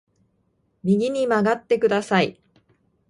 [0.83, 2.39] 右に曲がってください